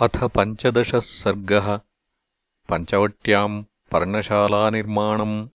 [0.00, 1.80] अथ पञ्चदशः सर्गः।
[2.70, 5.48] पञ्चवट्याम् पर्णशालानिर्माणम्।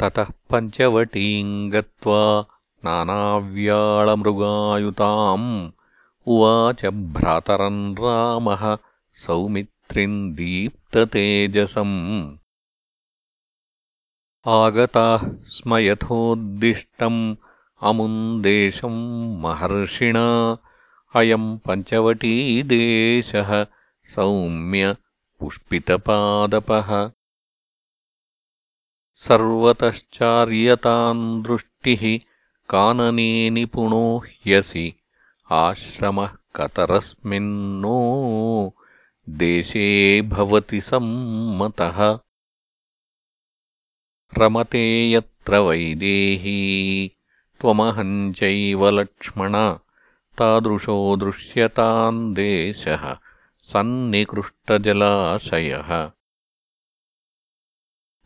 [0.00, 2.46] ततः पञ्चवटीम् गत्वा
[2.84, 5.70] नानाव्याळमृगायुताम्।
[6.26, 8.78] उवाच भ्रातरम् रामः
[9.14, 12.36] सौमित्रिम् दीप्ततेजसम्।
[14.46, 17.36] आगताः स्म यथोद्दिष्टम्
[17.82, 20.58] अमुन्देशम् महर्षिणा
[21.16, 23.66] अयम् पञ्चवटीदेशः
[24.04, 24.96] सौम्य
[25.40, 27.10] पुष्पितपादपः।
[29.16, 32.20] सर्वतश्चार्यताम् दृष्टिः
[32.70, 34.94] कानने निपुणो ह्यसि।
[35.50, 37.96] आश्रमः कतरस्मिन्नो
[39.28, 42.18] देशे भवति सम्मतः।
[44.38, 47.10] रमते यत्र वैदेही
[47.60, 49.78] त्वमहम् चैव लक्ष्मण
[50.38, 53.16] तादृशो दृश्यताम् देशः
[53.62, 56.10] सन्निकृष्टजलाशयः।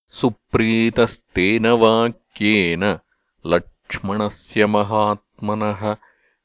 [0.10, 3.00] सुप्रीतस्तेन वाक्येन
[3.46, 5.96] लक्ष्मणस्य महात्मनः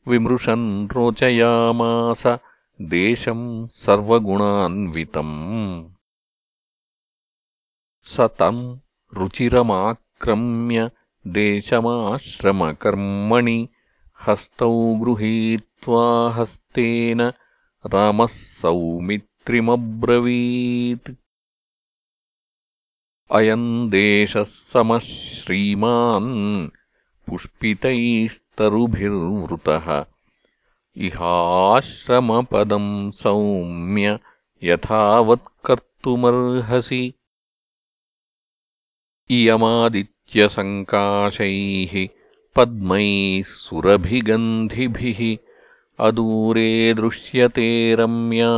[0.06, 2.38] विमृशन् रोचयामास
[2.83, 5.91] देशम् सर्वगुणान्वितम्।
[8.05, 8.78] स तम्
[9.14, 10.91] रुचिरमाक्रम्य
[11.27, 13.69] देशमाश्रमकर्मणि
[14.26, 17.32] हस्तौ गृहीत्वा हस्तेन
[17.86, 21.10] रामः सौमित्रिमब्रवीत्।
[23.32, 26.71] अयम् देशः समः श्रीमान्
[28.60, 30.04] पुष्पितैस्तरुभिर्वृतः
[30.97, 34.19] इहाश्रमपदम् सौम्य
[34.62, 37.15] यथावत्कर्तुमर्हसि।
[39.31, 42.09] इयमादित्यसङ्काशैः
[42.56, 45.36] पद्मैः सुरभिगन्धिभिः
[46.06, 48.53] अदूरे दृश्यते रम्या।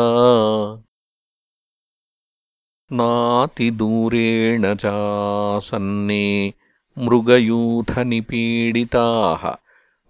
[2.93, 6.55] नातिदूरेण चासन्ने
[6.99, 9.57] मृगयूथनिपीडिताः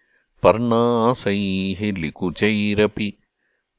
[0.42, 3.14] पर्णासैः लिकुचैरपि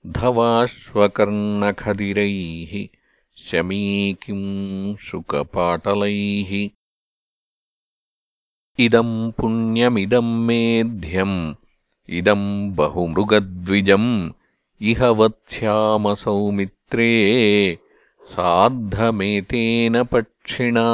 [0.08, 3.01] धवाश्वकर्णखदिरैः
[3.45, 6.53] शमीकिम् शुकपाटलैः
[8.85, 11.39] इदम् पुण्यमिदम् मेध्यम्
[12.19, 12.47] इदम्
[12.77, 14.11] बहुमृगद्विजम्
[14.91, 17.13] इह वत्स्यामसौमित्रे
[18.33, 20.87] सार्धमेतेन पक्षिणा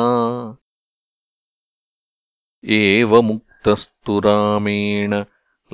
[2.80, 5.14] एवमुक्तस्तु रामेण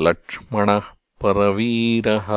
[0.06, 0.86] लक्ष्मणः
[1.22, 2.30] परवीरः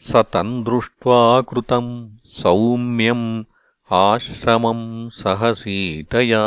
[0.00, 3.44] स तम् दृष्ट्वा कृतम् सौम्यम्
[3.92, 6.44] आश्रमम् सहसीतया।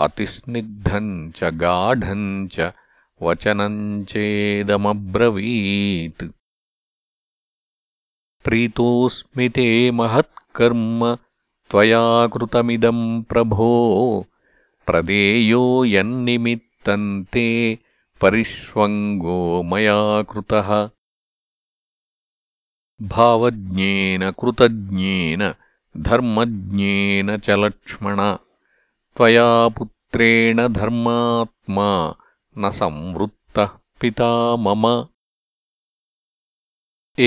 [0.00, 2.72] अतिस्निग्धम् च गाढम् च
[3.24, 6.24] वचनम् चेदमब्रवीत्।
[8.44, 11.18] प्रीतोऽस्मि ते महत्कर्म
[11.70, 14.26] त्वया कृतमिदम् प्रभो।
[14.86, 17.78] प्रदेयो यन्निमित्तम् ते
[18.20, 20.90] परिष्वङ्गो मया कृतः।
[23.02, 25.54] भावज्ञेन कृतज्ञेन
[25.96, 28.36] धर्मज्ञेन च लक्ष्मण।
[29.16, 32.14] त्वया पुत्रेण धर्मात्मा
[32.57, 34.29] न संवृत्तः पिता
[34.65, 34.85] मम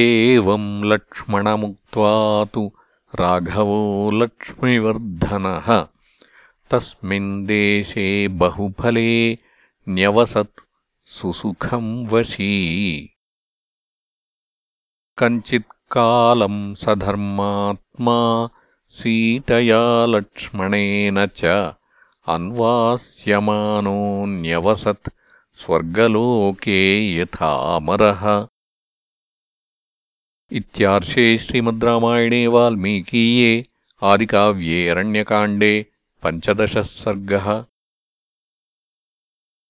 [0.01, 2.13] एवम् लक्ष्मणमुक्त्वा
[2.55, 2.67] तु
[3.21, 3.81] राघवो
[4.21, 5.69] लक्ष्मीवर्धनः
[6.71, 8.07] तस्मिन् देशे
[8.43, 9.11] बहुफले
[9.95, 10.61] न्यवसत्
[11.17, 12.53] सुसुखम् वशी
[15.19, 18.19] कञ्चित्कालम् स धर्मात्मा
[18.99, 19.83] सीतया
[20.15, 21.45] लक्ष्मणेन च
[22.35, 23.99] अन्वास्यमानो
[24.41, 25.11] न्यवसत्
[25.61, 26.81] स्वर्गलोके
[27.19, 28.23] यथामरः
[30.61, 33.53] इत्यार्षे श्रीमद्रामायणे वाल्मीकीये
[34.03, 35.75] आदिकाव्ये अरण्यकाण्डे
[36.23, 37.49] पञ्चदशः सर्गः